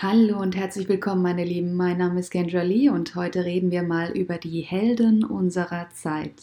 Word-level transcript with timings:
Hallo 0.00 0.38
und 0.38 0.54
herzlich 0.54 0.88
willkommen, 0.88 1.22
meine 1.22 1.42
Lieben. 1.42 1.74
Mein 1.74 1.98
Name 1.98 2.20
ist 2.20 2.30
Kendra 2.30 2.62
Lee 2.62 2.88
und 2.88 3.16
heute 3.16 3.44
reden 3.44 3.72
wir 3.72 3.82
mal 3.82 4.16
über 4.16 4.38
die 4.38 4.60
Helden 4.60 5.24
unserer 5.24 5.88
Zeit. 5.92 6.34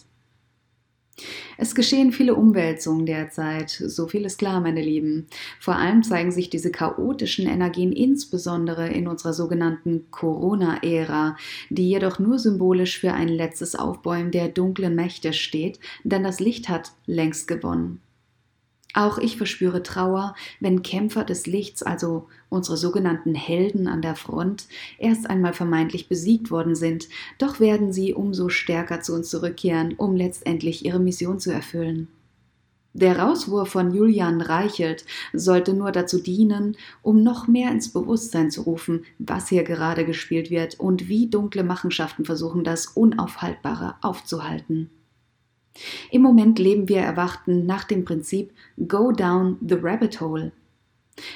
Es 1.58 1.74
geschehen 1.74 2.12
viele 2.12 2.36
Umwälzungen 2.36 3.06
derzeit, 3.06 3.70
so 3.70 4.08
viel 4.08 4.26
ist 4.26 4.40
klar, 4.40 4.60
meine 4.60 4.82
Lieben. 4.82 5.28
Vor 5.62 5.78
allem 5.78 6.04
zeigen 6.04 6.34
sich 6.34 6.50
diese 6.50 6.70
chaotischen 6.70 7.48
Energien 7.48 7.94
insbesondere 7.94 8.90
in 8.90 9.08
unserer 9.08 9.32
sogenannten 9.32 10.12
Corona-Ära, 10.12 11.38
die 11.70 11.88
jedoch 11.88 12.20
nur 12.20 12.40
symbolisch 12.40 13.00
für 13.00 13.14
ein 13.14 13.30
letztes 13.30 13.74
Aufbäumen 13.74 14.32
der 14.32 14.50
dunklen 14.50 14.96
Mächte 14.96 15.32
steht, 15.32 15.80
denn 16.04 16.24
das 16.24 16.42
Licht 16.42 16.68
hat 16.68 16.92
längst 17.06 17.48
gewonnen. 17.48 18.02
Auch 18.96 19.18
ich 19.18 19.36
verspüre 19.36 19.84
Trauer, 19.84 20.36
wenn 20.62 20.82
Kämpfer 20.82 21.26
des 21.26 21.48
Lichts, 21.48 21.84
also 21.84 22.30
unsere 22.48 22.78
sogenannten 22.78 23.36
Helden 23.36 23.90
an 23.90 24.02
der 24.02 24.16
Front, 24.16 24.70
erst 24.98 25.30
einmal 25.30 25.52
vermeintlich 25.52 26.08
besiegt 26.08 26.50
worden 26.50 26.76
sind, 26.76 27.10
doch 27.38 27.60
werden 27.60 27.92
sie 27.92 28.14
umso 28.14 28.48
stärker 28.48 29.02
zu 29.02 29.14
uns 29.14 29.30
zurückkehren, 29.30 29.96
um 29.98 30.16
letztendlich 30.16 30.86
ihre 30.86 31.00
Mission 31.00 31.42
zu 31.42 31.52
erfüllen. 31.52 32.08
Der 32.94 33.20
Rauswurf 33.20 33.68
von 33.68 33.94
Julian 33.94 34.40
Reichelt 34.40 35.04
sollte 35.34 35.74
nur 35.74 35.92
dazu 35.92 36.18
dienen, 36.18 36.78
um 37.02 37.22
noch 37.22 37.50
mehr 37.50 37.72
ins 37.72 37.92
Bewusstsein 37.92 38.50
zu 38.50 38.62
rufen, 38.62 39.04
was 39.20 39.50
hier 39.50 39.66
gerade 39.66 40.06
gespielt 40.06 40.50
wird 40.50 40.80
und 40.80 41.10
wie 41.10 41.30
dunkle 41.30 41.66
Machenschaften 41.66 42.24
versuchen, 42.24 42.64
das 42.64 42.88
Unaufhaltbare 42.88 43.96
aufzuhalten. 44.02 44.90
Im 46.12 46.22
Moment 46.22 46.60
leben 46.60 46.88
wir 46.88 47.00
Erwachten 47.00 47.66
nach 47.66 47.84
dem 47.84 48.06
Prinzip 48.06 48.52
Go 48.88 49.12
down 49.12 49.58
the 49.68 49.76
rabbit 49.76 50.22
hole. 50.22 50.52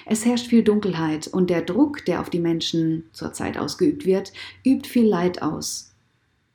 Es 0.06 0.26
herrscht 0.26 0.48
viel 0.48 0.64
Dunkelheit 0.64 1.28
und 1.28 1.50
der 1.50 1.62
Druck, 1.62 2.06
der 2.06 2.20
auf 2.20 2.30
die 2.30 2.40
Menschen 2.40 3.06
zurzeit 3.14 3.58
ausgeübt 3.58 4.06
wird, 4.06 4.34
übt 4.66 4.88
viel 4.88 5.06
Leid 5.06 5.42
aus. 5.42 5.94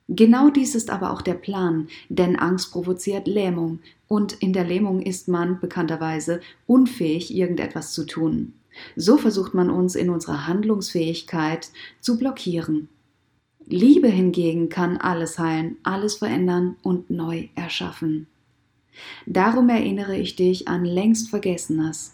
Genau 0.07 0.51
dies 0.51 0.75
ist 0.75 0.91
aber 0.91 1.11
auch 1.11 1.23
der 1.23 1.33
Plan, 1.33 1.87
denn 2.09 2.35
Angst 2.35 2.71
provoziert 2.71 3.27
Lähmung 3.27 3.79
und 4.07 4.33
in 4.33 4.53
der 4.53 4.63
Lähmung 4.63 5.01
ist 5.01 5.27
man 5.27 5.59
bekannterweise 5.59 6.41
unfähig, 6.67 7.33
irgendetwas 7.33 7.93
zu 7.93 8.05
tun. 8.05 8.53
So 8.95 9.17
versucht 9.17 9.55
man 9.55 9.71
uns 9.71 9.95
in 9.95 10.09
unserer 10.11 10.45
Handlungsfähigkeit 10.45 11.69
zu 12.01 12.19
blockieren. 12.19 12.89
Liebe 13.67 14.07
hingegen 14.07 14.69
kann 14.69 14.97
alles 14.97 15.39
heilen, 15.39 15.77
alles 15.81 16.17
verändern 16.17 16.75
und 16.83 17.09
neu 17.09 17.49
erschaffen. 17.55 18.27
Darum 19.25 19.69
erinnere 19.69 20.17
ich 20.17 20.35
dich 20.35 20.67
an 20.67 20.85
längst 20.85 21.29
Vergessenes. 21.29 22.13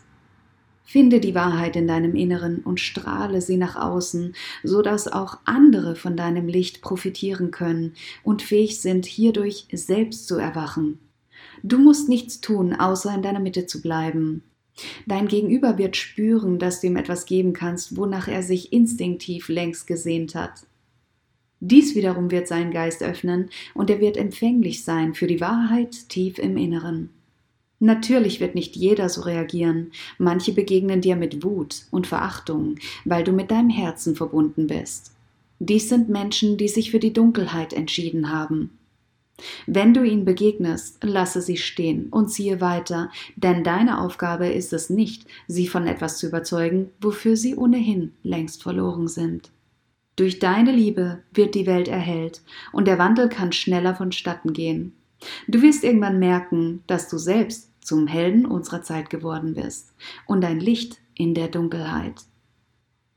Finde 0.86 1.20
die 1.20 1.36
Wahrheit 1.36 1.76
in 1.76 1.88
deinem 1.88 2.16
Inneren 2.16 2.60
und 2.60 2.80
strahle 2.80 3.42
sie 3.42 3.58
nach 3.58 3.76
außen, 3.76 4.34
so 4.64 4.82
dass 4.82 5.08
auch 5.08 5.40
andere 5.46 5.96
von 5.96 6.18
deinem 6.18 6.48
Licht 6.48 6.82
profitieren 6.82 7.52
können 7.52 7.94
und 8.24 8.42
fähig 8.42 8.82
sind, 8.82 9.06
hierdurch 9.06 9.68
selbst 9.72 10.28
zu 10.28 10.38
erwachen. 10.38 11.00
Du 11.64 11.78
musst 11.78 12.10
nichts 12.10 12.42
tun, 12.42 12.74
außer 12.74 13.14
in 13.14 13.22
deiner 13.22 13.40
Mitte 13.40 13.66
zu 13.68 13.82
bleiben. 13.82 14.44
Dein 15.06 15.28
Gegenüber 15.28 15.78
wird 15.78 15.98
spüren, 15.98 16.60
dass 16.60 16.82
du 16.82 16.88
ihm 16.88 16.96
etwas 16.96 17.26
geben 17.26 17.54
kannst, 17.54 17.98
wonach 17.98 18.28
er 18.28 18.42
sich 18.42 18.74
instinktiv 18.74 19.50
längst 19.50 19.86
gesehnt 19.86 20.34
hat. 20.34 20.66
Dies 21.64 21.96
wiederum 21.96 22.32
wird 22.32 22.48
seinen 22.48 22.72
Geist 22.72 23.04
öffnen 23.04 23.50
und 23.76 23.92
er 23.92 24.02
wird 24.02 24.18
empfänglich 24.18 24.84
sein 24.84 25.14
für 25.14 25.28
die 25.28 25.40
Wahrheit 25.40 26.10
tief 26.10 26.40
im 26.40 26.58
Inneren. 26.58 27.12
Natürlich 27.80 28.40
wird 28.40 28.56
nicht 28.56 28.76
jeder 28.76 29.10
so 29.10 29.22
reagieren, 29.22 29.92
manche 30.18 30.54
begegnen 30.54 31.02
dir 31.02 31.16
mit 31.16 31.44
Wut 31.44 31.84
und 31.92 32.08
Verachtung, 32.08 32.76
weil 33.06 33.24
du 33.24 33.32
mit 33.32 33.52
deinem 33.52 33.70
Herzen 33.70 34.16
verbunden 34.16 34.68
bist. 34.68 35.14
Dies 35.60 35.88
sind 35.88 36.10
Menschen, 36.10 36.58
die 36.58 36.68
sich 36.68 36.90
für 36.90 37.00
die 37.00 37.14
Dunkelheit 37.14 37.74
entschieden 37.74 38.32
haben. 38.32 38.72
Wenn 39.68 39.94
du 39.94 40.04
ihnen 40.04 40.26
begegnest, 40.26 41.04
lasse 41.04 41.42
sie 41.42 41.58
stehen 41.58 42.08
und 42.10 42.30
ziehe 42.30 42.62
weiter, 42.62 43.12
denn 43.36 43.64
deine 43.64 44.02
Aufgabe 44.02 44.48
ist 44.48 44.74
es 44.74 44.90
nicht, 44.90 45.26
sie 45.48 45.68
von 45.68 45.86
etwas 45.86 46.18
zu 46.18 46.28
überzeugen, 46.28 46.90
wofür 47.00 47.38
sie 47.38 47.56
ohnehin 47.56 48.14
längst 48.24 48.64
verloren 48.64 49.08
sind. 49.08 49.52
Durch 50.22 50.38
deine 50.38 50.72
Liebe 50.72 51.24
wird 51.34 51.56
die 51.56 51.66
Welt 51.66 51.88
erhellt 51.88 52.44
und 52.72 52.86
der 52.86 53.00
Wandel 53.00 53.28
kann 53.28 53.52
schneller 53.52 53.96
vonstatten 53.96 54.54
gehen. 54.54 54.94
Du 55.48 55.64
wirst 55.64 55.84
irgendwann 55.84 56.20
merken, 56.20 56.84
dass 56.86 57.10
du 57.10 57.18
selbst 57.18 57.72
zum 57.84 58.06
Helden 58.06 58.46
unserer 58.46 58.84
Zeit 58.84 59.10
geworden 59.10 59.56
bist 59.56 59.96
und 60.28 60.46
ein 60.46 60.60
Licht 60.60 61.02
in 61.16 61.34
der 61.34 61.48
Dunkelheit. 61.48 62.22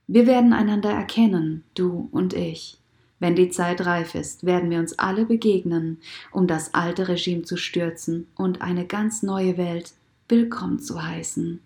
Wir 0.07 0.27
werden 0.27 0.55
einander 0.55 0.93
erkennen, 0.93 1.65
du 1.75 2.09
und 2.11 2.33
ich. 2.33 2.79
Wenn 3.19 3.37
die 3.37 3.51
Zeit 3.51 3.85
reif 3.85 4.15
ist, 4.15 4.47
werden 4.47 4.71
wir 4.71 4.79
uns 4.79 4.99
alle 4.99 5.27
begegnen, 5.27 5.99
um 6.33 6.47
das 6.47 6.73
alte 6.73 7.09
Regime 7.09 7.43
zu 7.43 7.59
stürzen 7.59 8.29
und 8.35 8.63
eine 8.63 8.87
ganz 8.87 9.23
neue 9.23 9.59
Welt 9.59 9.93
willkommen 10.27 10.79
zu 10.79 11.03
heißen. 11.03 11.61